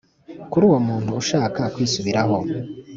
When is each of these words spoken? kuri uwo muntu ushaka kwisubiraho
kuri 0.51 0.63
uwo 0.69 0.79
muntu 0.87 1.09
ushaka 1.21 1.61
kwisubiraho 1.73 2.37